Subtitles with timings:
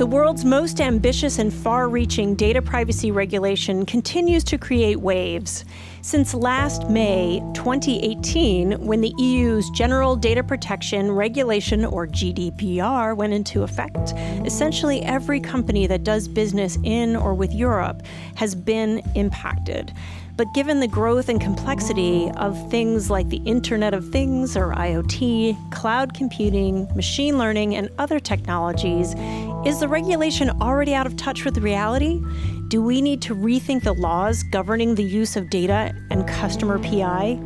[0.00, 5.66] The world's most ambitious and far reaching data privacy regulation continues to create waves.
[6.00, 13.62] Since last May 2018, when the EU's General Data Protection Regulation, or GDPR, went into
[13.62, 14.14] effect,
[14.46, 18.00] essentially every company that does business in or with Europe
[18.36, 19.92] has been impacted.
[20.40, 25.70] But given the growth and complexity of things like the Internet of Things or IoT,
[25.70, 29.14] cloud computing, machine learning, and other technologies,
[29.64, 32.22] is the regulation already out of touch with reality?
[32.68, 37.38] Do we need to rethink the laws governing the use of data and customer PI?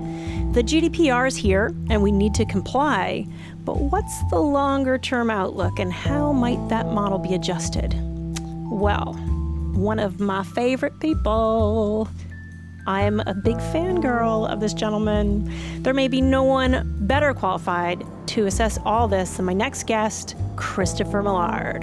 [0.52, 3.26] The GDPR is here and we need to comply,
[3.64, 7.94] but what's the longer term outlook and how might that model be adjusted?
[8.70, 9.14] Well,
[9.74, 12.08] one of my favorite people
[12.86, 15.50] I'm a big fangirl of this gentleman.
[15.82, 20.36] There may be no one better qualified to assess all this than my next guest,
[20.56, 21.82] Christopher Millard.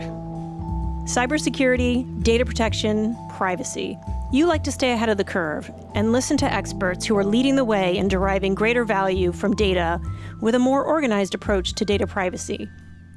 [1.06, 3.98] Cybersecurity, data protection, privacy.
[4.32, 7.56] You like to stay ahead of the curve and listen to experts who are leading
[7.56, 10.00] the way in deriving greater value from data
[10.40, 12.70] with a more organized approach to data privacy.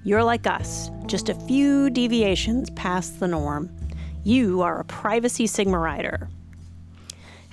[0.05, 3.70] You're like us, just a few deviations past the norm.
[4.24, 6.30] You are a privacy Sigma rider.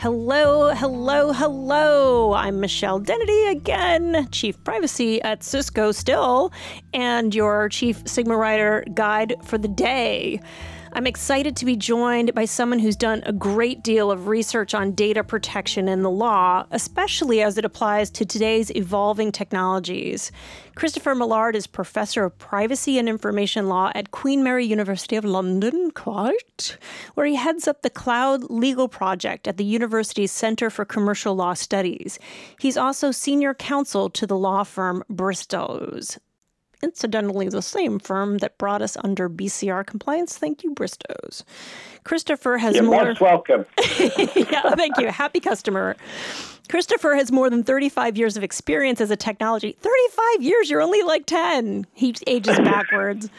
[0.02, 2.34] Hello, hello, hello.
[2.34, 6.52] I'm Michelle Dennedy again, Chief Privacy at Cisco still,
[6.92, 10.42] and your Chief Sigma Rider guide for the day.
[10.94, 14.92] I'm excited to be joined by someone who's done a great deal of research on
[14.92, 20.34] data protection in the law, especially as it applies to today's evolving technologies.
[20.76, 25.92] Christopher Millard is professor of privacy and information law at Queen Mary University of London,
[25.92, 26.78] quite,
[27.14, 31.54] where he heads up the Cloud Legal Project at the university's Center for Commercial Law
[31.54, 32.20] Studies.
[32.60, 36.20] He's also senior counsel to the law firm Bristows
[36.84, 40.38] incidentally the same firm that brought us under BCR compliance.
[40.38, 41.44] Thank you, Bristows.
[42.04, 43.06] Christopher has You're more.
[43.06, 43.66] most welcome.
[44.00, 45.08] yeah, thank you.
[45.10, 45.96] Happy customer.
[46.72, 49.76] Christopher has more than 35 years of experience as a technology.
[49.82, 51.86] 35 years, you're only like 10.
[51.94, 53.30] He ages backwards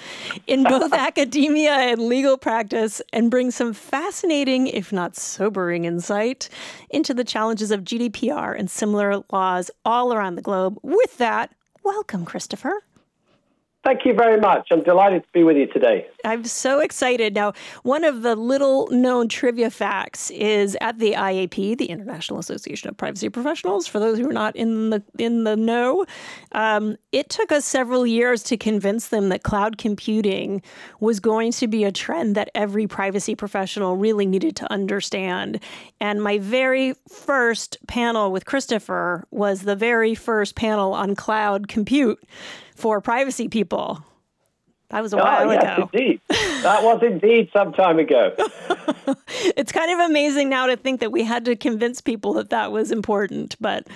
[0.47, 6.51] in both academia and legal practice and brings some fascinating, if not sobering, insight
[6.91, 10.79] into the challenges of GDPR and similar laws all around the globe.
[10.83, 12.83] With that, welcome, Christopher.
[13.85, 14.69] Thank you very much.
[14.71, 16.07] I'm delighted to be with you today.
[16.25, 17.35] I'm so excited.
[17.35, 22.89] Now, one of the little known trivia facts is at the IAP, the International Association
[22.91, 26.07] of Privacy Professionals, for those who are not in the in the know,
[26.53, 30.63] um, it took us several years to convince them that cloud computing
[31.01, 35.59] was going to be a trend that every privacy professional really needed to understand.
[36.01, 42.23] And my very first panel with Christopher was the very first panel on cloud compute
[42.75, 44.05] for privacy people.
[44.93, 45.91] That was a while yes, ago.
[45.93, 46.21] Indeed.
[46.63, 48.37] That was indeed some time ago.
[49.57, 52.71] it's kind of amazing now to think that we had to convince people that that
[52.71, 53.89] was important, but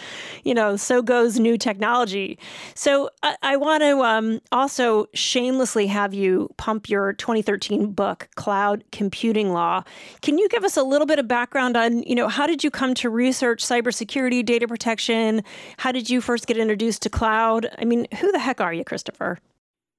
[0.43, 2.41] you know, so goes new technology.
[2.75, 8.83] So I, I want to um, also shamelessly have you pump your 2013 book, Cloud
[8.91, 9.85] Computing Law.
[10.23, 12.71] Can you give us a little bit of background on, you know, how did you
[12.71, 15.45] come to research cybersecurity, data protection?
[15.77, 17.69] How did you first get introduced to cloud?
[17.79, 19.39] I mean, who the heck are you, Christopher?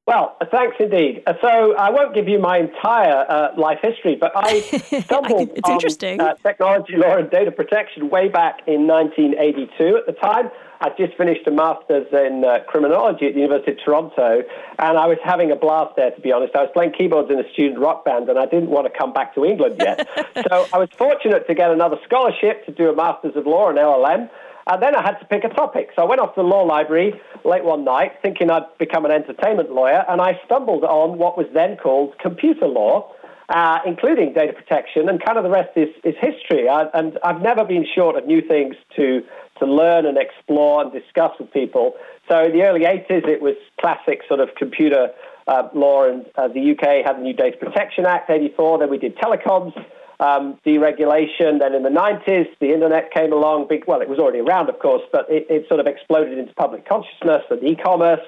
[0.07, 1.21] Well, thanks indeed.
[1.27, 4.61] Uh, so I won't give you my entire uh, life history, but I
[5.01, 6.21] stumbled it's interesting.
[6.21, 9.97] on uh, technology law and data protection way back in 1982.
[9.97, 13.79] At the time, I'd just finished a master's in uh, criminology at the University of
[13.83, 14.43] Toronto,
[14.79, 16.55] and I was having a blast there, to be honest.
[16.55, 19.11] I was playing keyboards in a student rock band, and I didn't want to come
[19.11, 20.07] back to England yet.
[20.47, 23.75] so I was fortunate to get another scholarship to do a master's of law in
[23.75, 24.29] LLM.
[24.69, 25.89] And then I had to pick a topic.
[25.95, 27.13] So I went off to the law library
[27.45, 31.47] late one night thinking I'd become an entertainment lawyer, and I stumbled on what was
[31.53, 33.13] then called computer law.
[33.49, 36.67] Uh, including data protection, and kind of the rest is, is history.
[36.67, 39.23] I, and I've never been short of new things to,
[39.59, 41.93] to learn and explore and discuss with people.
[42.27, 45.11] So in the early 80s, it was classic sort of computer
[45.47, 48.79] uh, law, and uh, the UK had the new Data Protection Act, 84.
[48.79, 49.71] Then we did telecoms
[50.19, 51.59] um, deregulation.
[51.59, 53.67] Then in the 90s, the internet came along.
[53.67, 56.53] Big, well, it was already around, of course, but it, it sort of exploded into
[56.53, 58.25] public consciousness and e-commerce.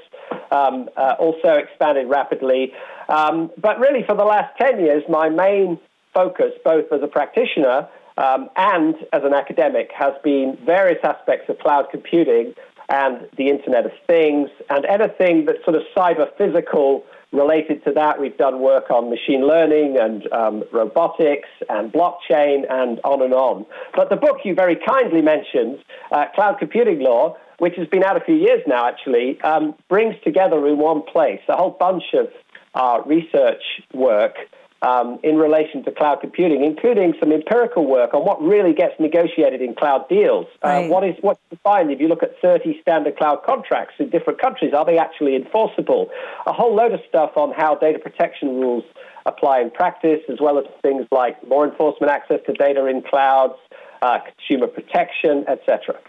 [0.51, 2.71] Um, uh, also expanded rapidly.
[3.07, 5.79] Um, but really, for the last 10 years, my main
[6.13, 7.87] focus, both as a practitioner
[8.17, 12.53] um, and as an academic, has been various aspects of cloud computing
[12.89, 18.19] and the Internet of Things and anything that's sort of cyber physical Related to that,
[18.19, 23.67] we've done work on machine learning and um, robotics and blockchain and on and on.
[23.95, 25.77] But the book you very kindly mentioned,
[26.11, 30.15] uh, Cloud Computing Law, which has been out a few years now actually, um, brings
[30.23, 32.29] together in one place a whole bunch of
[32.73, 33.61] our research
[33.93, 34.35] work
[34.81, 39.61] um, in relation to cloud computing, including some empirical work on what really gets negotiated
[39.61, 40.45] in cloud deals.
[40.63, 40.85] Uh, right.
[40.85, 44.39] Uh, what is what's defined if you look at 30 standard cloud contracts in different
[44.39, 44.73] countries?
[44.73, 46.09] Are they actually enforceable?
[46.45, 48.83] A whole load of stuff on how data protection rules
[49.25, 53.55] apply in practice, as well as things like law enforcement access to data in clouds,
[54.01, 55.99] uh, consumer protection, etc.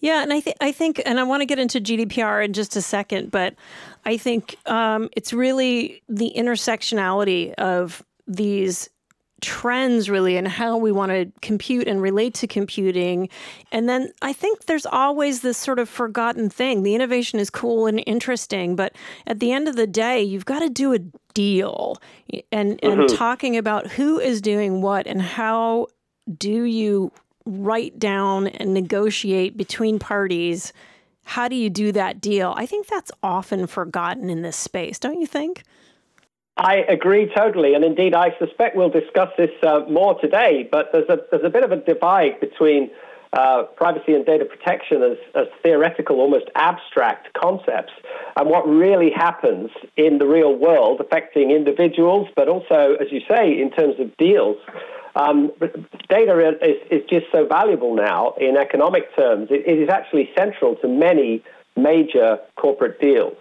[0.00, 2.76] Yeah, and I think I think, and I want to get into GDPR in just
[2.76, 3.54] a second, but
[4.08, 8.88] I think um, it's really the intersectionality of these
[9.42, 13.28] trends really and how we want to compute and relate to computing
[13.70, 17.86] and then i think there's always this sort of forgotten thing the innovation is cool
[17.86, 18.92] and interesting but
[19.28, 20.98] at the end of the day you've got to do a
[21.34, 21.96] deal
[22.50, 23.14] and and mm-hmm.
[23.14, 25.86] talking about who is doing what and how
[26.36, 27.12] do you
[27.48, 30.72] write down and negotiate between parties.
[31.28, 32.54] How do you do that deal?
[32.56, 35.62] I think that's often forgotten in this space, don't you think?
[36.56, 40.66] I agree totally, and indeed, I suspect we'll discuss this uh, more today.
[40.72, 42.90] But there's a there's a bit of a divide between
[43.34, 47.92] uh, privacy and data protection as, as theoretical, almost abstract concepts,
[48.36, 53.60] and what really happens in the real world, affecting individuals, but also, as you say,
[53.60, 54.56] in terms of deals.
[55.18, 55.50] Um,
[56.08, 59.48] data is, is, just so valuable now in economic terms.
[59.50, 61.42] It, it is actually central to many
[61.76, 63.36] major corporate deals.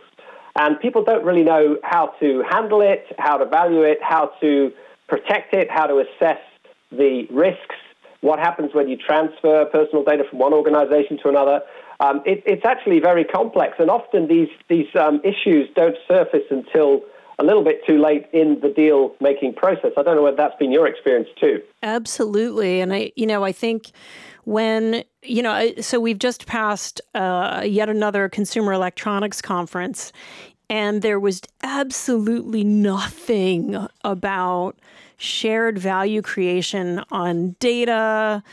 [0.59, 4.71] And people don't really know how to handle it, how to value it, how to
[5.07, 6.39] protect it, how to assess
[6.91, 7.75] the risks,
[8.21, 11.61] what happens when you transfer personal data from one organization to another.
[11.99, 17.01] Um, it, it's actually very complex, and often these, these um, issues don't surface until
[17.39, 19.91] a little bit too late in the deal making process.
[19.97, 21.61] I don't know whether that's been your experience too.
[21.83, 22.81] Absolutely.
[22.81, 23.91] And I, you know, I think
[24.45, 30.11] when, you know, so we've just passed uh, yet another consumer electronics conference,
[30.69, 34.79] and there was absolutely nothing about
[35.17, 38.43] shared value creation on data.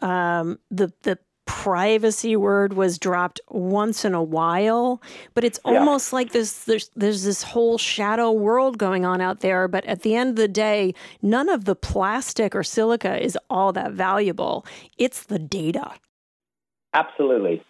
[0.00, 1.18] Um, the the
[1.48, 5.02] privacy word was dropped once in a while,
[5.32, 6.16] but it's almost yeah.
[6.16, 10.14] like this there's there's this whole shadow world going on out there, but at the
[10.14, 14.66] end of the day, none of the plastic or silica is all that valuable.
[14.98, 15.92] It's the data.
[16.92, 17.62] Absolutely.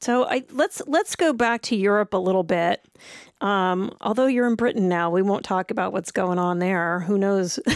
[0.00, 2.84] So I, let's let's go back to Europe a little bit.
[3.42, 7.00] Um, although you're in Britain now, we won't talk about what's going on there.
[7.00, 7.58] Who knows?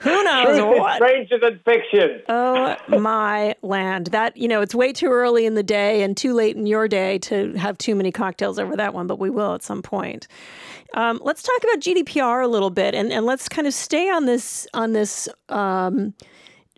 [0.00, 0.96] Who knows Truth what?
[0.96, 2.22] stranger than fiction.
[2.28, 4.08] Oh my land!
[4.08, 6.86] That you know, it's way too early in the day and too late in your
[6.86, 9.08] day to have too many cocktails over that one.
[9.08, 10.28] But we will at some point.
[10.94, 14.26] Um, let's talk about GDPR a little bit, and, and let's kind of stay on
[14.26, 16.14] this on this um,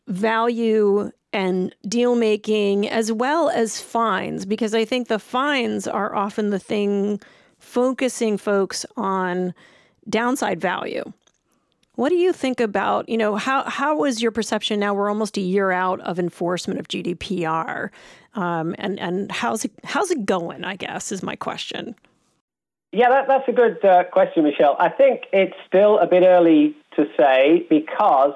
[0.06, 6.51] value and deal making as well as fines because I think the fines are often
[6.51, 7.21] the thing
[7.59, 9.55] focusing folks on
[10.09, 11.13] downside value.
[11.97, 15.37] What do you think about, you know, how how was your perception now we're almost
[15.37, 17.91] a year out of enforcement of GDPR?
[18.35, 21.97] Um, and and how's it how's it going, I guess is my question.
[22.93, 24.77] Yeah, that, that's a good uh, question, Michelle.
[24.79, 28.33] I think it's still a bit early to say because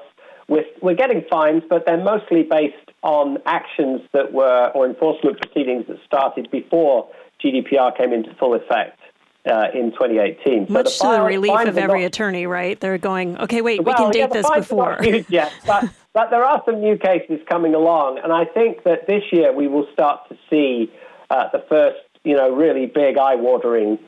[0.47, 5.85] we're, we're getting fines, but they're mostly based on actions that were, or enforcement proceedings
[5.87, 7.09] that started before
[7.43, 8.99] GDPR came into full effect.
[9.45, 10.67] Uh, in 2018.
[10.67, 12.79] So Much the to the relief of every not, attorney, right?
[12.79, 14.97] They're going, okay, wait, well, we can date yeah, this before.
[15.27, 19.21] Yes, but, but there are some new cases coming along, and I think that this
[19.33, 20.89] year we will start to see
[21.29, 23.99] uh, the first, you know, really big, eye-watering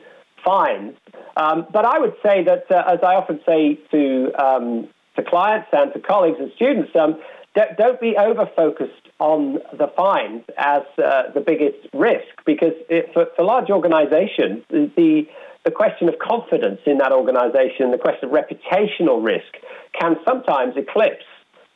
[0.42, 0.96] fines.
[1.36, 5.68] Um, but I would say that, uh, as I often say to um, to clients
[5.72, 7.20] and to colleagues and students, um,
[7.76, 13.26] don't be over focused on the fines as uh, the biggest risk because it, for,
[13.34, 15.26] for, large organizations, the,
[15.64, 19.56] the question of confidence in that organization, the question of reputational risk
[19.98, 21.24] can sometimes eclipse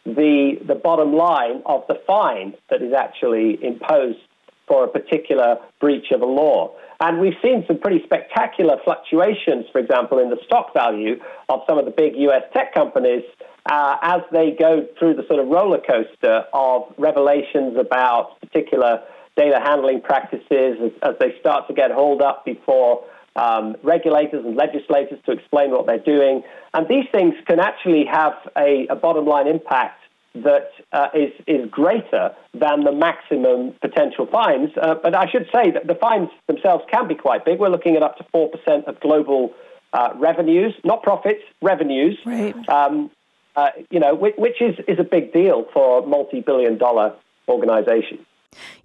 [0.04, 4.18] the, the bottom line of the fine that is actually imposed
[4.66, 6.72] for a particular breach of a law.
[7.00, 11.18] And we've seen some pretty spectacular fluctuations, for example, in the stock value
[11.48, 13.24] of some of the big US tech companies
[13.66, 19.02] uh, as they go through the sort of roller coaster of revelations about particular
[19.36, 23.04] data handling practices as, as they start to get hauled up before
[23.36, 26.42] um, regulators and legislators to explain what they're doing.
[26.74, 30.00] And these things can actually have a, a bottom line impact
[30.34, 34.70] that uh, is is greater than the maximum potential fines.
[34.80, 37.58] Uh, but I should say that the fines themselves can be quite big.
[37.58, 39.52] We're looking at up to 4% of global
[39.92, 42.16] uh, revenues, not profits, revenues.
[42.24, 42.54] Right.
[42.68, 43.10] Um,
[43.56, 47.14] uh, you know, which, which, is, is a big deal for multi-billion dollar
[47.48, 48.20] organizations.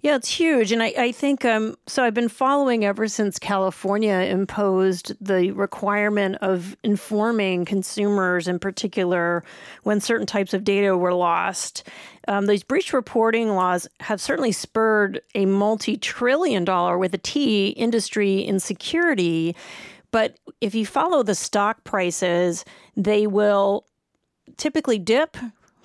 [0.00, 0.70] Yeah, it's huge.
[0.70, 2.04] And I, I think um, so.
[2.04, 9.42] I've been following ever since California imposed the requirement of informing consumers, in particular,
[9.82, 11.88] when certain types of data were lost.
[12.28, 17.68] Um, these breach reporting laws have certainly spurred a multi trillion dollar with a T
[17.70, 19.56] industry in security.
[20.12, 22.64] But if you follow the stock prices,
[22.96, 23.84] they will
[24.56, 25.36] typically dip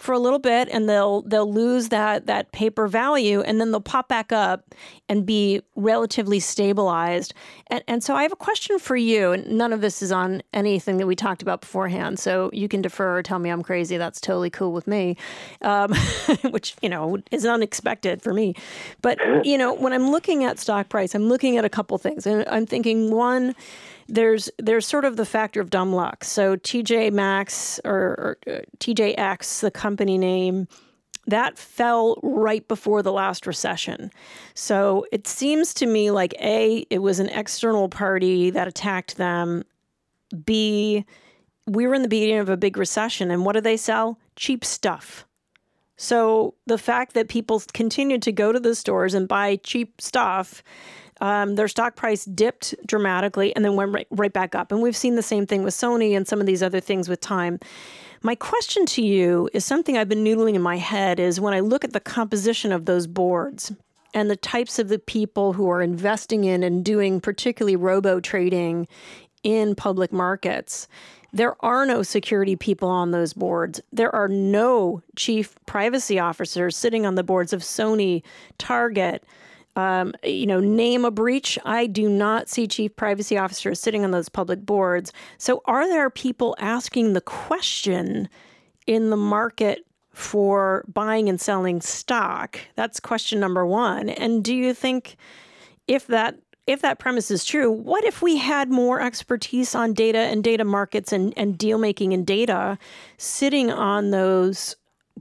[0.02, 3.80] for a little bit and they'll they'll lose that that paper value and then they'll
[3.80, 4.74] pop back up
[5.08, 7.36] and be relatively stabilized.
[7.68, 10.98] And and so I have a question for you none of this is on anything
[10.98, 12.18] that we talked about beforehand.
[12.18, 13.98] So you can defer or tell me I'm crazy.
[13.98, 15.18] That's totally cool with me.
[15.62, 15.94] Um,
[16.50, 18.56] which, you know, is unexpected for me.
[19.02, 22.26] But, you know, when I'm looking at stock price, I'm looking at a couple things.
[22.26, 23.56] And I'm thinking one
[24.12, 26.24] there's there's sort of the factor of dumb luck.
[26.24, 30.68] So TJ Maxx or, or uh, TJX, the company name,
[31.28, 34.12] that fell right before the last recession.
[34.54, 39.64] So it seems to me like A, it was an external party that attacked them.
[40.46, 41.06] B,
[41.68, 44.20] we were in the beginning of a big recession, and what do they sell?
[44.36, 45.26] Cheap stuff.
[45.96, 50.64] So the fact that people continued to go to the stores and buy cheap stuff
[51.22, 54.72] um, their stock price dipped dramatically and then went right, right back up.
[54.72, 57.22] And we've seen the same thing with Sony and some of these other things with
[57.22, 57.60] time.
[58.24, 61.60] My question to you is something I've been noodling in my head is when I
[61.60, 63.72] look at the composition of those boards
[64.14, 68.88] and the types of the people who are investing in and doing particularly robo trading
[69.44, 70.88] in public markets.
[71.34, 73.80] There are no security people on those boards.
[73.94, 78.22] There are no chief privacy officers sitting on the boards of Sony,
[78.58, 79.24] Target,
[79.76, 81.58] um, you know, name a breach.
[81.66, 85.14] I do not see chief privacy officers sitting on those public boards.
[85.38, 88.30] So, are there people asking the question
[88.88, 92.60] in the market for buying and selling stock?
[92.76, 94.10] That's question number one.
[94.10, 95.16] And do you think
[95.88, 96.38] if that
[96.68, 100.64] if that premise is true, what if we had more expertise on data and data
[100.64, 102.78] markets and, and deal making and data
[103.18, 104.76] sitting on those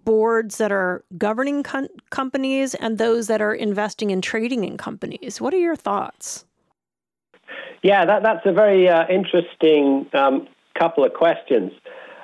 [0.05, 5.41] boards that are governing com- companies and those that are investing in trading in companies.
[5.41, 6.45] What are your thoughts?
[7.83, 11.73] Yeah, that, that's a very uh, interesting um, couple of questions.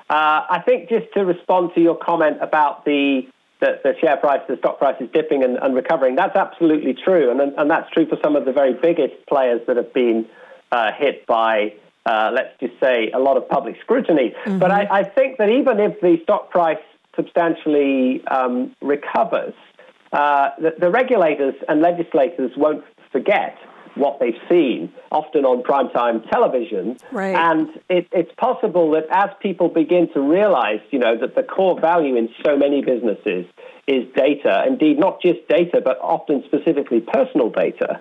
[0.08, 3.22] Uh, I think just to respond to your comment about the,
[3.60, 7.30] the, the share price, the stock price is dipping and, and recovering, that's absolutely true.
[7.30, 10.26] And, and that's true for some of the very biggest players that have been
[10.70, 14.34] uh, hit by, uh, let's just say, a lot of public scrutiny.
[14.44, 14.58] Mm-hmm.
[14.58, 16.78] But I, I think that even if the stock price
[17.16, 19.54] substantially um, recovers,
[20.12, 23.56] uh, the, the, regulators and legislators won't forget
[23.96, 26.96] what they've seen, often on primetime television.
[27.10, 27.34] Right.
[27.34, 31.80] And it, it's possible that as people begin to realize, you know, that the core
[31.80, 33.46] value in so many businesses
[33.86, 38.00] is data, indeed not just data, but often specifically personal data,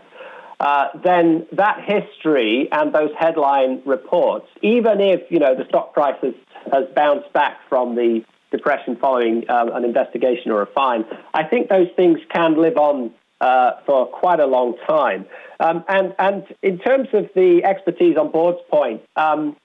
[0.60, 6.15] uh, then that history and those headline reports, even if, you know, the stock price
[6.22, 6.34] has,
[6.72, 8.24] has bounced back from the
[8.55, 11.05] depression following um, an investigation or a fine.
[11.33, 15.25] I think those things can live on uh, for quite a long time.
[15.59, 19.55] Um, and, and in terms of the expertise on board's point, um,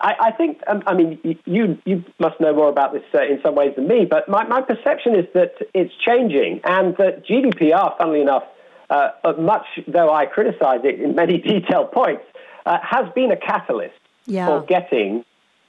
[0.00, 3.40] I, I, think, um, I mean, you, you must know more about this uh, in
[3.42, 7.98] some ways than me, but my, my perception is that it's changing and that GDPR,
[7.98, 8.44] funnily enough,
[8.90, 12.22] uh, much though I criticize it in many detailed points,
[12.64, 14.46] uh, has been a catalyst yeah.
[14.46, 15.24] for getting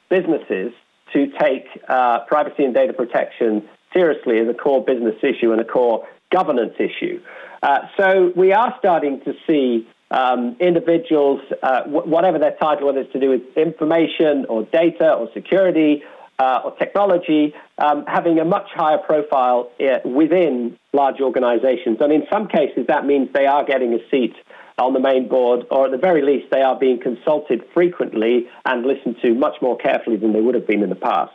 [0.09, 0.73] businesses
[1.13, 5.65] to take uh, privacy and data protection seriously as a core business issue and a
[5.65, 7.21] core governance issue.
[7.61, 12.99] Uh, so we are starting to see um, individuals, uh, w- whatever their title, whether
[13.01, 16.03] it's to do with information or data or security
[16.39, 21.97] uh, or technology, um, having a much higher profile uh, within large organizations.
[21.99, 24.35] And in some cases, that means they are getting a seat
[24.79, 28.85] on the main board, or at the very least, they are being consulted frequently and
[28.85, 31.31] listened to much more carefully than they would have been in the past.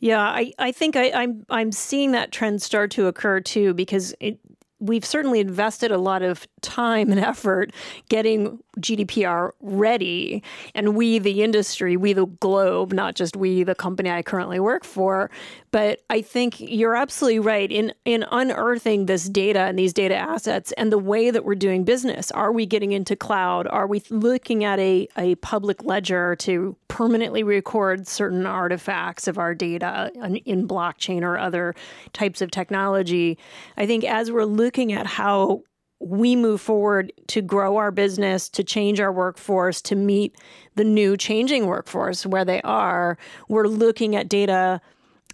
[0.00, 4.14] Yeah, I, I think I, I'm I'm seeing that trend start to occur too because
[4.20, 4.38] it,
[4.80, 7.72] we've certainly invested a lot of time and effort
[8.08, 10.42] getting GDPR ready.
[10.74, 14.84] And we, the industry, we, the globe, not just we, the company I currently work
[14.84, 15.30] for.
[15.70, 20.72] But I think you're absolutely right in, in unearthing this data and these data assets
[20.72, 22.30] and the way that we're doing business.
[22.30, 23.66] Are we getting into cloud?
[23.66, 29.54] Are we looking at a, a public ledger to permanently record certain artifacts of our
[29.54, 30.10] data
[30.46, 31.74] in blockchain or other
[32.12, 33.36] types of technology?
[33.76, 35.62] I think as we're looking at how
[36.00, 40.36] we move forward to grow our business, to change our workforce, to meet
[40.76, 44.80] the new changing workforce where they are, we're looking at data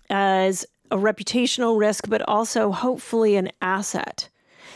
[0.09, 4.29] as a reputational risk, but also hopefully an asset.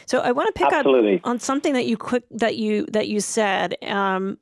[0.07, 1.17] So I want to pick Absolutely.
[1.17, 4.39] up on something that you quick that you that you said um,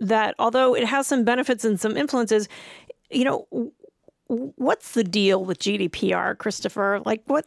[0.00, 2.48] that although it has some benefits and some influences,
[3.10, 3.72] you know,
[4.26, 7.00] what's the deal with GDPR, Christopher?
[7.04, 7.46] Like what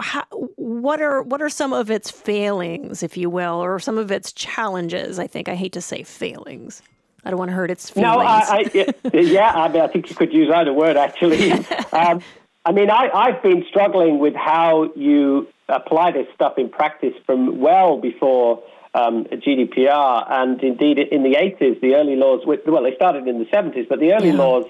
[0.00, 0.24] how,
[0.56, 4.32] what are what are some of its failings, if you will, or some of its
[4.32, 5.18] challenges?
[5.18, 6.82] I think I hate to say failings.
[7.24, 8.12] I don't want to hurt its feelings.
[8.12, 11.52] No, I, I yeah, I mean, I think you could use either word actually.
[11.92, 12.20] um,
[12.66, 17.60] I mean, I, I've been struggling with how you apply this stuff in practice from
[17.60, 18.62] well before
[18.94, 22.42] um, GDPR, and indeed in the 80s, the early laws.
[22.46, 24.36] Well, they started in the 70s, but the early yeah.
[24.36, 24.66] laws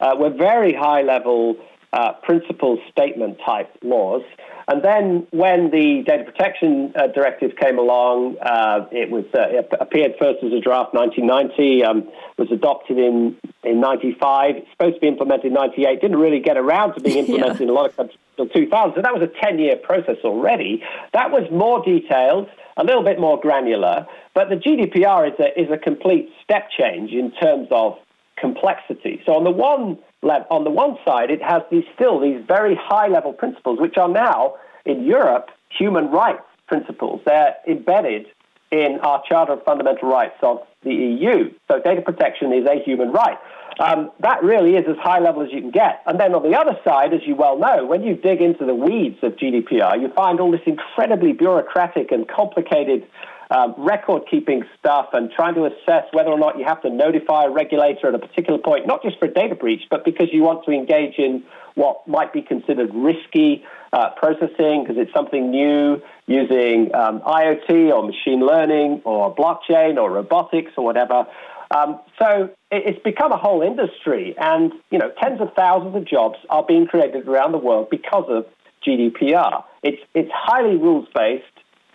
[0.00, 1.56] uh, were very high level
[1.92, 4.22] uh, principle statement type laws.
[4.68, 9.68] And then when the data protection uh, directive came along, uh, it was uh, it
[9.80, 12.08] appeared first as a draft 1990, um,
[12.38, 16.56] was adopted in, in 95, it's supposed to be implemented in 98, didn't really get
[16.56, 17.64] around to being implemented yeah.
[17.64, 18.94] in a lot of countries until 2000.
[18.94, 20.82] So that was a 10 year process already.
[21.12, 25.70] That was more detailed, a little bit more granular, but the GDPR is a, is
[25.70, 27.98] a complete step change in terms of
[28.38, 29.20] complexity.
[29.26, 33.08] So on the one on the one side, it has these still these very high
[33.08, 37.20] level principles, which are now in Europe human rights principles.
[37.24, 38.26] They're embedded
[38.70, 41.52] in our Charter of Fundamental Rights of the EU.
[41.70, 43.38] So data protection is a human right.
[43.78, 46.02] Um, that really is as high level as you can get.
[46.06, 48.74] And then on the other side, as you well know, when you dig into the
[48.74, 53.06] weeds of GDPR, you find all this incredibly bureaucratic and complicated
[53.52, 57.44] um, record keeping stuff and trying to assess whether or not you have to notify
[57.44, 60.42] a regulator at a particular point, not just for a data breach, but because you
[60.42, 61.44] want to engage in
[61.74, 68.02] what might be considered risky uh, processing because it's something new using um, IoT or
[68.06, 71.26] machine learning or blockchain or robotics or whatever.
[71.70, 76.36] Um, so it's become a whole industry, and you know, tens of thousands of jobs
[76.50, 78.46] are being created around the world because of
[78.86, 79.64] GDPR.
[79.82, 81.44] It's it's highly rules based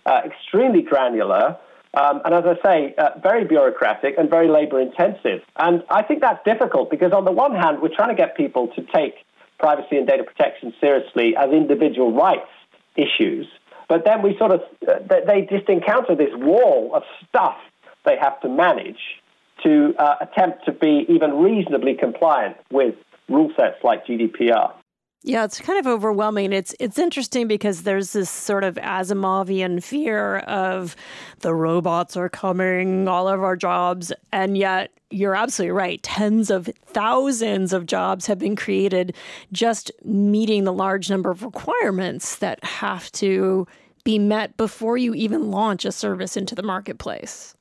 [0.08, 1.56] uh, extremely granular,
[1.94, 5.40] um, and as I say, uh, very bureaucratic and very labor intensive.
[5.56, 8.68] And I think that's difficult because, on the one hand, we're trying to get people
[8.68, 9.14] to take
[9.58, 12.48] privacy and data protection seriously as individual rights
[12.96, 13.46] issues.
[13.88, 14.94] But then we sort of, uh,
[15.26, 17.56] they just encounter this wall of stuff
[18.04, 19.00] they have to manage
[19.64, 22.94] to uh, attempt to be even reasonably compliant with
[23.28, 24.72] rule sets like GDPR.
[25.24, 26.52] Yeah, it's kind of overwhelming.
[26.52, 30.94] It's it's interesting because there's this sort of Asimovian fear of
[31.40, 36.02] the robots are coming, all of our jobs, and yet you're absolutely right.
[36.02, 39.14] Tens of thousands of jobs have been created
[39.50, 43.66] just meeting the large number of requirements that have to
[44.04, 47.56] be met before you even launch a service into the marketplace.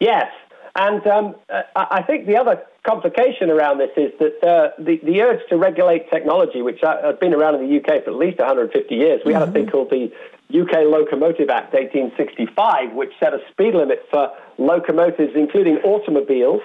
[0.00, 0.30] Yes,
[0.76, 1.34] and um,
[1.74, 6.08] I think the other complication around this is that uh, the, the urge to regulate
[6.10, 9.40] technology, which has been around in the UK for at least 150 years, we mm-hmm.
[9.40, 9.72] had a thing mm-hmm.
[9.72, 10.10] called the
[10.48, 16.62] UK Locomotive Act 1865, which set a speed limit for locomotives, including automobiles,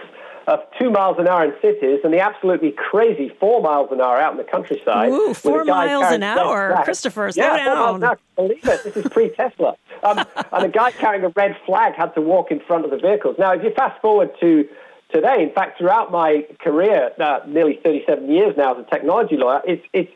[0.47, 4.19] of two miles an hour in cities and the absolutely crazy four miles an hour
[4.19, 5.09] out in the countryside.
[5.09, 6.81] Ooh, four miles an hour.
[6.83, 8.01] Christopher, slow yeah, down.
[8.01, 8.17] Miles.
[8.35, 8.83] Believe it.
[8.83, 9.75] This is pre Tesla.
[10.03, 10.19] Um,
[10.51, 13.37] and a guy carrying a red flag had to walk in front of the vehicles.
[13.39, 14.67] Now, if you fast forward to
[15.13, 19.61] today, in fact, throughout my career, uh, nearly 37 years now as a technology lawyer,
[19.65, 20.11] it's, it's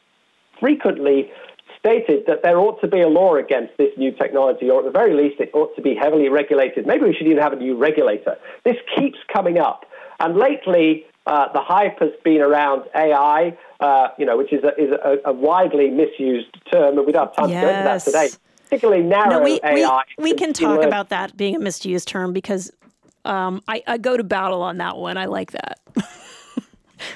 [0.60, 1.30] frequently
[1.80, 4.92] stated that there ought to be a law against this new technology, or at the
[4.92, 6.88] very least, it ought to be heavily regulated.
[6.88, 8.36] Maybe we should even have a new regulator.
[8.64, 9.86] This keeps coming up.
[10.20, 14.70] And lately, uh, the hype has been around AI, uh, you know, which is a,
[14.82, 17.62] is a, a widely misused term, and we don't have time yes.
[17.62, 18.38] to go into that today.
[18.64, 20.04] Particularly narrow no, we, AI.
[20.18, 22.72] We, we can talk about that being a misused term because
[23.28, 25.18] um, I, I go to battle on that one.
[25.18, 25.80] I like that.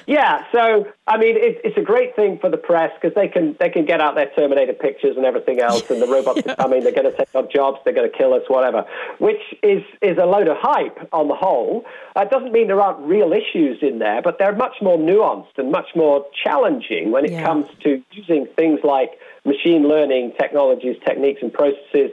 [0.06, 3.56] Yeah, so I mean, it, it's a great thing for the press because they can
[3.58, 6.52] they can get out their Terminator pictures and everything else, and the robots yeah.
[6.52, 6.82] are coming.
[6.82, 7.78] They're going to take our jobs.
[7.84, 8.84] They're going to kill us, whatever.
[9.18, 11.84] Which is is a load of hype on the whole.
[12.16, 15.70] It doesn't mean there aren't real issues in there, but they're much more nuanced and
[15.70, 17.44] much more challenging when it yeah.
[17.44, 19.10] comes to using things like
[19.44, 22.12] machine learning technologies, techniques, and processes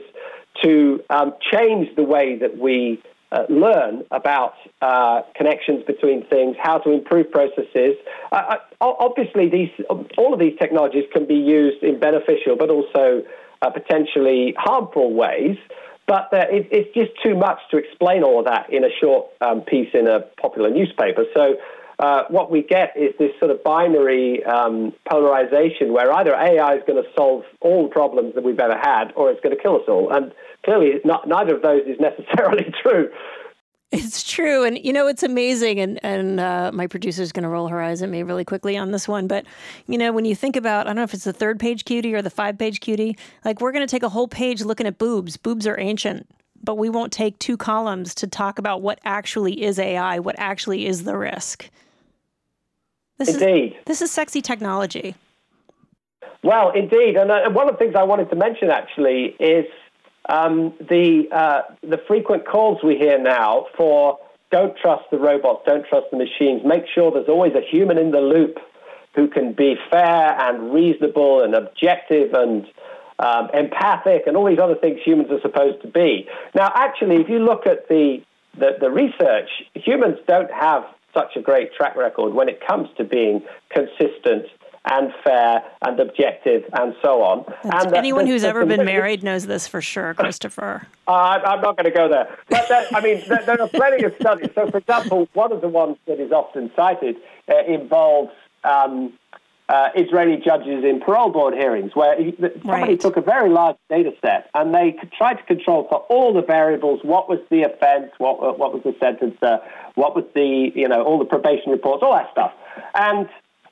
[0.62, 3.00] to um, change the way that we
[3.32, 7.94] uh, learn about uh, connections between things, how to improve processes.
[8.32, 9.70] Uh, obviously, these
[10.18, 13.22] all of these technologies can be used in beneficial, but also
[13.62, 15.56] uh, potentially harmful ways.
[16.06, 19.60] But it, it's just too much to explain all of that in a short um,
[19.60, 21.24] piece in a popular newspaper.
[21.34, 21.56] So.
[22.00, 26.82] Uh, what we get is this sort of binary um, polarization where either AI is
[26.86, 29.76] going to solve all the problems that we've ever had or it's going to kill
[29.76, 30.10] us all.
[30.10, 30.32] And
[30.64, 33.10] clearly, not, neither of those is necessarily true.
[33.92, 35.80] It's true, and you know it's amazing.
[35.80, 38.92] And and uh, my producer's going to roll her eyes at me really quickly on
[38.92, 39.26] this one.
[39.26, 39.44] But
[39.88, 42.14] you know, when you think about, I don't know if it's the third page cutie
[42.14, 44.96] or the five page cutie, Like we're going to take a whole page looking at
[44.96, 45.36] boobs.
[45.36, 46.28] Boobs are ancient,
[46.62, 50.86] but we won't take two columns to talk about what actually is AI, what actually
[50.86, 51.68] is the risk.
[53.18, 55.16] This Indeed, is, this is sexy technology.
[56.42, 59.66] Well, indeed, and uh, one of the things I wanted to mention actually is
[60.28, 64.18] um, the uh, the frequent calls we hear now for
[64.50, 66.62] don't trust the robots, don't trust the machines.
[66.64, 68.58] Make sure there's always a human in the loop
[69.14, 72.66] who can be fair and reasonable and objective and
[73.18, 76.26] um, empathic and all these other things humans are supposed to be.
[76.54, 78.22] Now, actually, if you look at the,
[78.58, 83.04] the, the research, humans don't have such a great track record when it comes to
[83.04, 84.46] being consistent
[84.86, 87.44] and fair and objective and so on.
[87.64, 90.86] And anyone who's ever been married knows this for sure, Christopher.
[91.06, 92.38] Uh, I'm not going to go there.
[92.48, 94.50] But there, I mean, there, there, are plenty of studies.
[94.54, 97.16] So, for example, one of the ones that is often cited
[97.48, 98.32] uh, involves
[98.64, 99.12] um,
[99.70, 103.00] uh, Israeli judges in parole board hearings, where he, somebody right.
[103.00, 107.00] took a very large data set and they tried to control for all the variables
[107.04, 109.58] what was the offense, what, what was the sentence, uh,
[109.94, 112.52] what was the, you know, all the probation reports, all that stuff.
[112.94, 113.28] And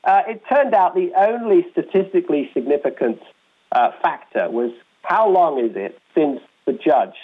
[0.08, 3.20] uh, it turned out the only statistically significant
[3.72, 7.16] uh, factor was how long is it since the judge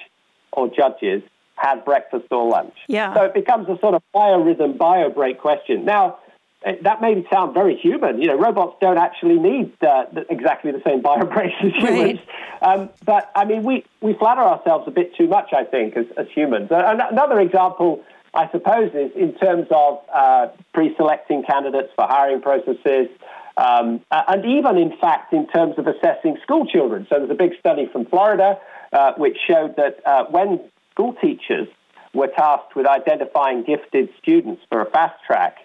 [0.52, 1.22] or judges
[1.56, 2.74] had breakfast or lunch.
[2.88, 3.14] Yeah.
[3.14, 5.86] So it becomes a sort of biorhythm, bio break question.
[5.86, 6.18] Now,
[6.66, 8.20] uh, that may sound very human.
[8.20, 12.20] You know, robots don't actually need uh, exactly the same bio breaks as humans.
[12.62, 12.78] Right.
[12.80, 16.06] Um, but I mean, we, we flatter ourselves a bit too much, I think, as,
[16.18, 16.70] as humans.
[16.70, 23.08] Uh, another example I suppose, is in terms of uh, pre-selecting candidates for hiring processes,
[23.56, 27.06] um, and even, in fact, in terms of assessing school children.
[27.08, 28.58] So there's a big study from Florida
[28.92, 31.68] uh, which showed that uh, when school teachers
[32.12, 35.58] were tasked with identifying gifted students for a fast track,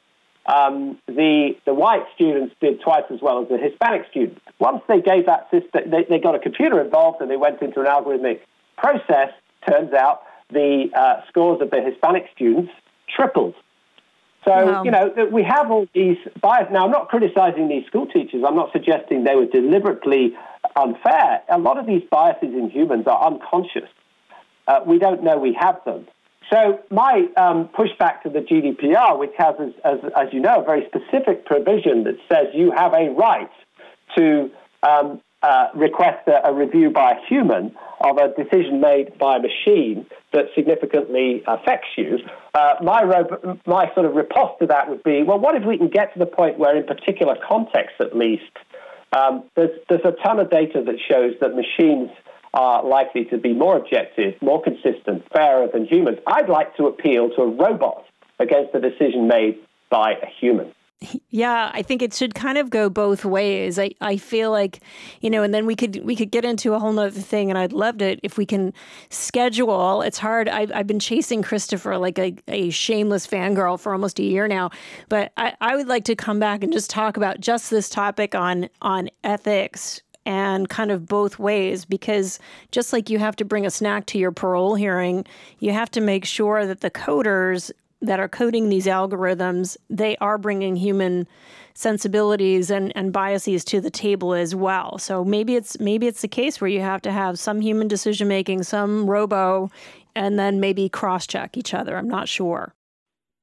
[0.45, 4.41] um, the, the white students did twice as well as the Hispanic students.
[4.59, 7.79] Once they gave that system, they, they got a computer involved and they went into
[7.81, 8.39] an algorithmic
[8.77, 9.29] process,
[9.67, 12.71] turns out the uh, scores of the Hispanic students
[13.15, 13.55] tripled.
[14.45, 14.83] So, wow.
[14.83, 16.71] you know, we have all these biases.
[16.71, 18.43] Now, I'm not criticizing these school teachers.
[18.47, 20.33] I'm not suggesting they were deliberately
[20.75, 21.41] unfair.
[21.49, 23.89] A lot of these biases in humans are unconscious.
[24.67, 26.07] Uh, we don't know we have them.
[26.51, 30.63] So, my um, pushback to the GDPR, which has, as, as, as, you know, a
[30.63, 33.51] very specific provision that says you have a right
[34.17, 34.49] to
[34.81, 39.39] um, uh, request a, a, review by a human of a decision made by a
[39.39, 42.17] machine that significantly affects you,
[42.53, 43.03] uh, my,
[43.65, 46.19] my sort of riposte to that would be, well, what if we can get to
[46.19, 48.51] the point where, in particular contexts at least,
[49.13, 52.09] um, there's, there's a ton of data that shows that machines
[52.53, 56.17] are likely to be more objective, more consistent, fairer than humans.
[56.27, 58.05] I'd like to appeal to a robot
[58.39, 59.57] against a decision made
[59.89, 60.73] by a human.
[61.29, 63.79] Yeah, I think it should kind of go both ways.
[63.79, 64.81] I, I feel like,
[65.21, 67.57] you know, and then we could we could get into a whole nother thing and
[67.57, 68.73] I'd love it if we can
[69.09, 70.01] schedule.
[70.01, 70.49] It's hard.
[70.49, 74.71] I've, I've been chasing Christopher like a, a shameless fangirl for almost a year now.
[75.07, 78.35] But I, I would like to come back and just talk about just this topic
[78.35, 82.39] on on ethics and kind of both ways because
[82.71, 85.25] just like you have to bring a snack to your parole hearing,
[85.59, 90.37] you have to make sure that the coders that are coding these algorithms, they are
[90.37, 91.27] bringing human
[91.73, 94.97] sensibilities and, and biases to the table as well.
[94.97, 98.27] So maybe it's maybe it's the case where you have to have some human decision
[98.27, 99.69] making, some robo,
[100.15, 101.97] and then maybe cross check each other.
[101.97, 102.73] I'm not sure.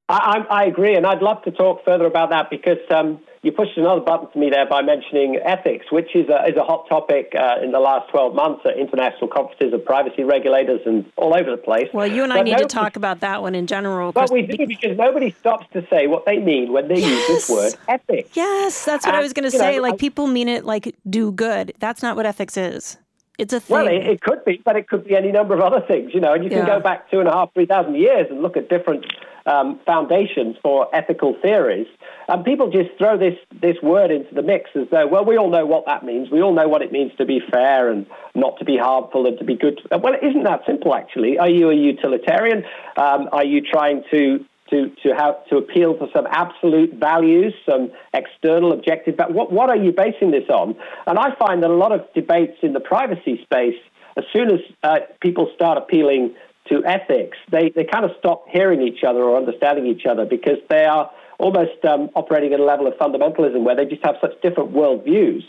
[0.09, 3.77] I, I, agree, and I'd love to talk further about that because um, you pushed
[3.77, 7.33] another button for me there by mentioning ethics, which is a, is a hot topic
[7.33, 11.51] uh, in the last 12 months at international conferences of privacy regulators and all over
[11.51, 11.87] the place.
[11.93, 14.11] Well, you and I need nobody, to talk about that one in general.
[14.13, 17.29] Well, we do because nobody stops to say what they mean when they yes.
[17.29, 18.31] use this word ethics.
[18.33, 19.77] Yes, that's what and, I was going to say.
[19.77, 21.73] Know, like, I, people mean it like do good.
[21.79, 22.97] That's not what ethics is.
[23.37, 23.75] It's a thing.
[23.75, 26.19] Well, it, it, could be, but it could be any number of other things, you
[26.19, 26.33] know.
[26.33, 28.67] And you can go back two and a half, three thousand years and look at
[28.67, 29.05] different
[29.47, 31.87] um, foundations for ethical theories.
[32.27, 35.49] And people just throw this, this word into the mix as though, well, we all
[35.49, 36.29] know what that means.
[36.29, 38.05] We all know what it means to be fair and
[38.35, 39.79] not to be harmful and to be good.
[39.89, 41.39] Well, it isn't that simple, actually.
[41.39, 42.63] Are you a utilitarian?
[42.97, 47.89] Um, are you trying to to, to have to appeal to some absolute values, some
[48.13, 49.15] external objective.
[49.15, 50.75] But what, what are you basing this on?
[51.05, 53.79] And I find that a lot of debates in the privacy space,
[54.17, 56.35] as soon as uh, people start appealing
[56.69, 60.57] to ethics, they, they kind of stop hearing each other or understanding each other because
[60.69, 64.39] they are almost um, operating at a level of fundamentalism where they just have such
[64.41, 65.43] different worldviews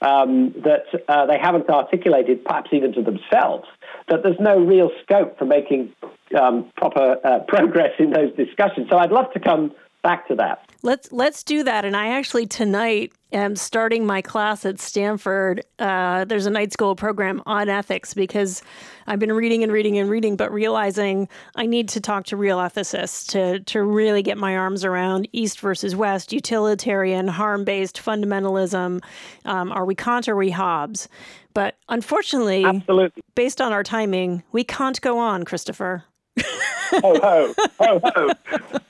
[0.00, 3.68] um, that uh, they haven't articulated, perhaps even to themselves,
[4.08, 5.92] that there's no real scope for making
[6.38, 8.88] um, proper uh, progress in those discussions.
[8.90, 10.69] So I'd love to come back to that.
[10.82, 11.84] Let's let's do that.
[11.84, 15.62] And I actually tonight am starting my class at Stanford.
[15.78, 18.62] Uh, there's a night school program on ethics because
[19.06, 22.58] I've been reading and reading and reading, but realizing I need to talk to real
[22.58, 29.02] ethicists to to really get my arms around East versus West, utilitarian, harm based fundamentalism.
[29.44, 31.08] Um, are we Kant or are we Hobbes?
[31.52, 33.22] But unfortunately, Absolutely.
[33.34, 36.04] based on our timing, we can't go on, Christopher.
[36.38, 38.80] ho ho ho ho.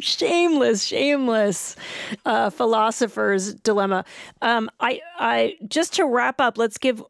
[0.00, 1.76] Shameless, shameless
[2.24, 4.04] uh, philosopher's dilemma.
[4.42, 7.02] Um, I, I just to wrap up, let's give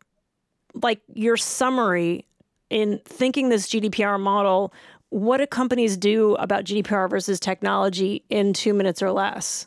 [0.75, 2.27] like your summary
[2.71, 4.73] in thinking this GDPR model.
[5.11, 9.67] What do companies do about GDPR versus technology in two minutes or less?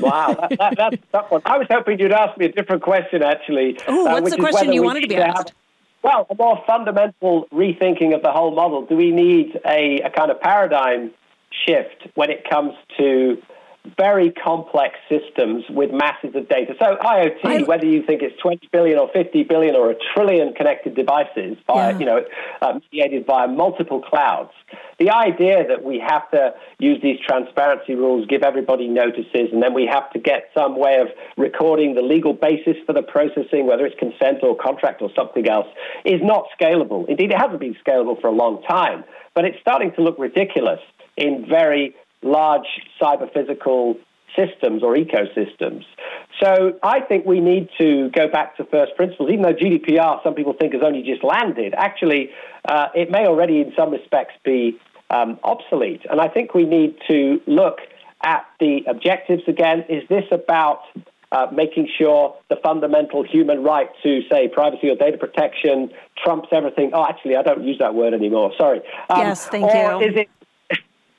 [0.00, 1.42] wow, that, that, that's one.
[1.44, 3.78] I was hoping you'd ask me a different question, actually.
[3.86, 5.50] Oh, what's uh, the question you wanted to be asked?
[5.50, 5.56] Have,
[6.02, 8.84] well, a more fundamental rethinking of the whole model.
[8.84, 11.12] Do we need a, a kind of paradigm
[11.66, 13.38] shift when it comes to
[13.98, 16.74] very complex systems with masses of data.
[16.78, 20.54] So IoT, I, whether you think it's 20 billion or 50 billion or a trillion
[20.54, 21.98] connected devices, by, yeah.
[21.98, 22.24] you know,
[22.62, 24.52] uh, mediated via multiple clouds,
[24.98, 29.74] the idea that we have to use these transparency rules, give everybody notices, and then
[29.74, 33.84] we have to get some way of recording the legal basis for the processing, whether
[33.84, 35.66] it's consent or contract or something else,
[36.06, 37.06] is not scalable.
[37.06, 40.80] Indeed, it hasn't been scalable for a long time, but it's starting to look ridiculous
[41.16, 42.66] in very large
[43.00, 43.96] cyber physical
[44.36, 45.84] systems or ecosystems.
[46.42, 49.30] So I think we need to go back to first principles.
[49.30, 52.30] Even though GDPR, some people think has only just landed, actually,
[52.68, 54.78] uh, it may already, in some respects, be
[55.10, 56.02] um, obsolete.
[56.10, 57.78] And I think we need to look
[58.24, 59.84] at the objectives again.
[59.88, 60.80] Is this about
[61.30, 65.90] uh, making sure the fundamental human right to, say, privacy or data protection
[66.22, 66.90] trumps everything?
[66.92, 68.52] Oh, actually, I don't use that word anymore.
[68.58, 68.80] Sorry.
[69.10, 70.08] Um, yes, thank or you.
[70.08, 70.28] Is it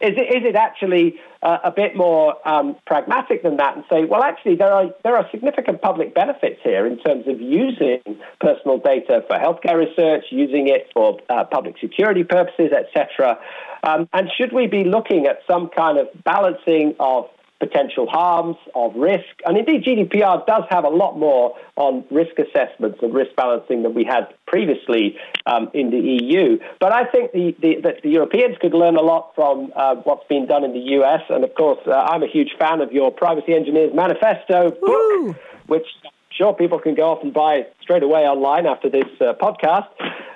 [0.05, 4.05] is it, is it actually uh, a bit more um, pragmatic than that and say,
[4.05, 7.99] well, actually, there are, there are significant public benefits here in terms of using
[8.39, 13.37] personal data for healthcare research, using it for uh, public security purposes, etc.
[13.83, 18.95] Um, and should we be looking at some kind of balancing of potential harms, of
[18.95, 19.25] risk.
[19.45, 23.93] And indeed, GDPR does have a lot more on risk assessments and risk balancing than
[23.93, 26.59] we had previously um, in the EU.
[26.79, 30.27] But I think the, the, that the Europeans could learn a lot from uh, what's
[30.27, 31.21] been done in the US.
[31.29, 35.35] And of course, uh, I'm a huge fan of your Privacy Engineers Manifesto book, Woo!
[35.67, 39.33] which I'm sure people can go off and buy straight away online after this uh,
[39.41, 39.87] podcast.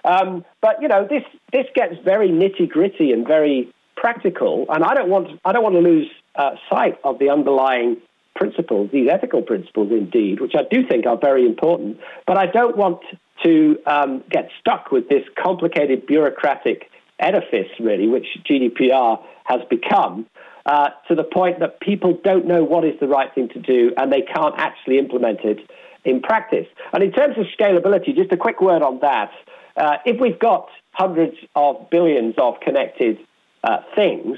[0.06, 4.66] Um, but, you know, this, this gets very nitty gritty and very practical.
[4.70, 7.98] And I don't want, I don't want to lose uh, sight of the underlying
[8.36, 12.00] principles, these ethical principles indeed, which I do think are very important.
[12.26, 13.02] But I don't want
[13.44, 16.90] to um, get stuck with this complicated bureaucratic
[17.20, 20.26] edifice, really, which GDPR has become,
[20.66, 23.92] uh, to the point that people don't know what is the right thing to do
[23.98, 25.60] and they can't actually implement it
[26.06, 26.68] in practice.
[26.94, 29.32] And in terms of scalability, just a quick word on that.
[29.76, 33.18] Uh, if we've got hundreds of billions of connected
[33.64, 34.38] uh, things,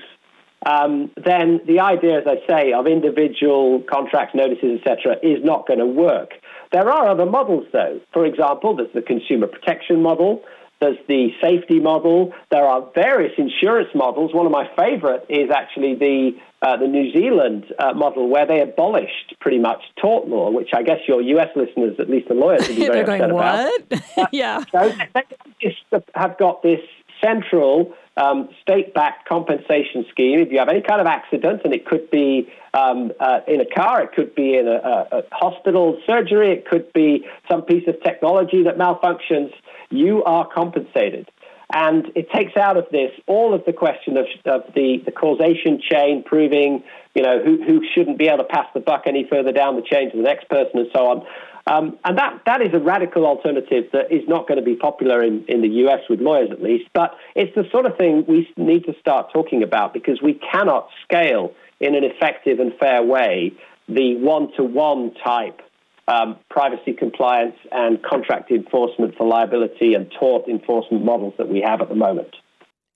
[0.66, 5.80] um, then the idea, as I say, of individual contracts, notices, etc., is not going
[5.80, 6.34] to work.
[6.72, 8.00] There are other models, though.
[8.14, 10.44] For example, there's the consumer protection model.
[10.80, 12.34] There's the safety model.
[12.50, 14.34] There are various insurance models.
[14.34, 16.32] One of my favorite is actually the
[16.64, 20.84] uh, the New Zealand uh, model, where they abolished pretty much tort law, which I
[20.84, 21.50] guess your U.S.
[21.56, 24.30] listeners, at least the lawyers, would be very They're upset going, what?
[24.32, 24.64] yeah.
[24.72, 25.24] So they
[25.60, 25.82] just
[26.14, 26.82] have got this
[27.24, 30.40] central um, state-backed compensation scheme.
[30.40, 33.66] If you have any kind of accident, and it could be um, uh, in a
[33.66, 37.88] car, it could be in a, a, a, hospital surgery, it could be some piece
[37.88, 39.52] of technology that malfunctions,
[39.90, 41.30] you are compensated.
[41.74, 45.82] And it takes out of this all of the question of, of the, the causation
[45.82, 46.84] chain, proving
[47.16, 49.82] you know who, who shouldn't be able to pass the buck any further down the
[49.82, 51.26] chain to the next person, and so on.
[51.68, 55.24] Um, and that, that is a radical alternative that is not going to be popular
[55.24, 58.52] in, in the US with lawyers at least, but it's the sort of thing we
[58.58, 63.54] need to start talking about because we cannot scale in an effective and fair way
[63.88, 65.62] the one to one type
[66.08, 71.82] um, privacy compliance and contract enforcement for liability and tort enforcement models that we have
[71.82, 72.36] at the moment.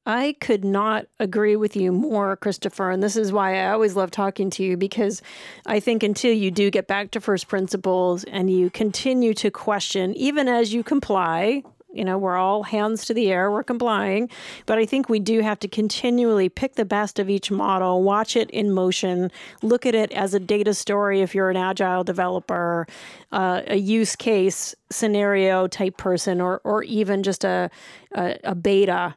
[0.05, 2.91] I could not agree with you more, Christopher.
[2.91, 5.21] And this is why I always love talking to you because
[5.65, 10.13] I think until you do get back to first principles and you continue to question,
[10.15, 14.29] even as you comply, you know, we're all hands to the air, we're complying.
[14.65, 18.35] But I think we do have to continually pick the best of each model, watch
[18.35, 19.31] it in motion,
[19.63, 22.85] look at it as a data story if you're an agile developer,
[23.31, 27.71] uh, a use case scenario type person, or, or even just a,
[28.13, 29.15] a, a beta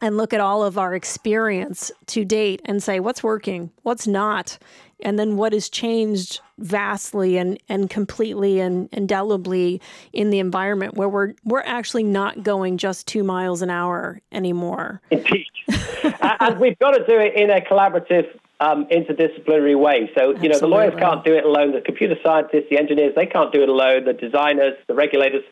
[0.00, 4.58] and look at all of our experience to date and say what's working, what's not,
[5.02, 9.80] and then what has changed vastly and, and completely and indelibly
[10.12, 15.00] in the environment where we're we're actually not going just two miles an hour anymore.
[15.10, 15.46] Indeed.
[16.40, 18.28] and we've got to do it in a collaborative
[18.60, 20.10] um, interdisciplinary way.
[20.16, 23.26] So, you know, the lawyers can't do it alone, the computer scientists, the engineers, they
[23.26, 25.42] can't do it alone, the designers, the regulators.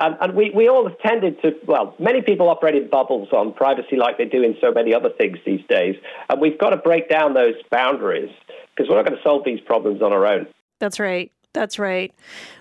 [0.00, 3.52] Um, and we, we all have tended to, well, many people operate in bubbles on
[3.52, 5.96] privacy like they do in so many other things these days.
[6.28, 8.30] And we've got to break down those boundaries
[8.74, 10.46] because we're not going to solve these problems on our own.
[10.78, 11.30] That's right.
[11.52, 12.14] That's right.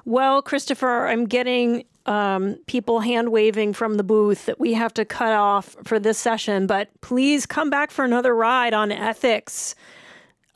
[0.04, 5.06] Well, Christopher, I'm getting um, people hand waving from the booth that we have to
[5.06, 9.76] cut off for this session, but please come back for another ride on ethics.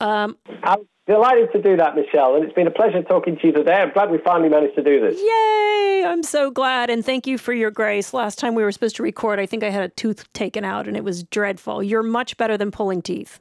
[0.00, 3.52] Um, I'm delighted to do that, Michelle, and it's been a pleasure talking to you
[3.52, 3.74] today.
[3.74, 5.20] I'm glad we finally managed to do this.
[5.20, 6.04] Yay!
[6.06, 8.14] I'm so glad, and thank you for your grace.
[8.14, 10.86] Last time we were supposed to record, I think I had a tooth taken out,
[10.86, 11.82] and it was dreadful.
[11.82, 13.40] You're much better than pulling teeth.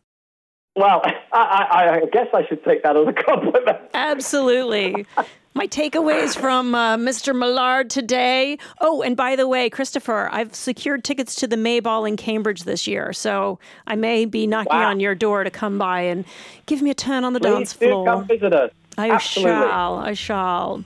[0.76, 1.02] Well,
[1.34, 3.78] I, I, guess I should take that as a compliment.
[3.94, 5.06] Absolutely.
[5.54, 7.38] My takeaways from uh, Mr.
[7.38, 8.58] Millard today.
[8.82, 12.64] Oh, and by the way, Christopher, I've secured tickets to the May Ball in Cambridge
[12.64, 14.90] this year, so I may be knocking wow.
[14.90, 16.26] on your door to come by and
[16.66, 18.06] give me a turn on the Please dance floor.
[18.06, 18.72] come visit us.
[18.98, 19.52] I Absolutely.
[19.52, 19.96] shall.
[19.98, 20.84] I shall.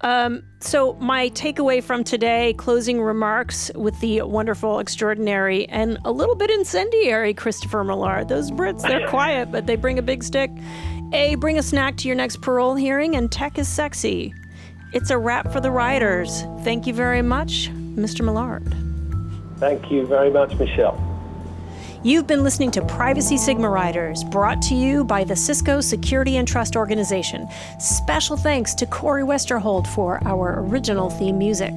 [0.00, 6.34] Um, so, my takeaway from today closing remarks with the wonderful, extraordinary, and a little
[6.34, 8.28] bit incendiary Christopher Millard.
[8.28, 10.50] Those Brits, they're quiet, but they bring a big stick.
[11.14, 14.34] A, bring a snack to your next parole hearing, and tech is sexy.
[14.92, 16.42] It's a wrap for the riders.
[16.62, 18.24] Thank you very much, Mr.
[18.24, 18.74] Millard.
[19.58, 21.13] Thank you very much, Michelle.
[22.06, 26.46] You've been listening to Privacy Sigma Riders, brought to you by the Cisco Security and
[26.46, 27.48] Trust Organization.
[27.78, 31.72] Special thanks to Corey Westerhold for our original theme music.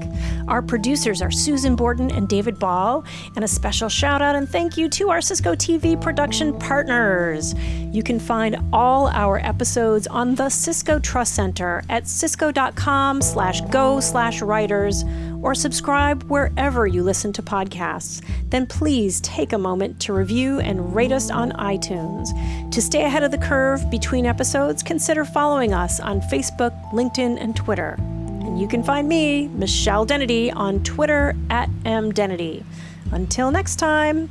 [0.50, 3.06] Our producers are Susan Borden and David Ball,
[3.38, 7.56] and a special shout out and thank you to our Cisco TV production partners.
[7.94, 14.02] You can find all our episodes on the Cisco Trust Center at cisco.com slash go
[14.02, 15.06] slash writers
[15.48, 18.22] or subscribe wherever you listen to podcasts.
[18.50, 22.28] Then please take a moment to review and rate us on iTunes.
[22.70, 27.56] To stay ahead of the curve between episodes, consider following us on Facebook, LinkedIn, and
[27.56, 27.96] Twitter.
[27.98, 32.66] And you can find me, Michelle Dennedy, on Twitter at mdennedy.
[33.14, 34.30] Until next time.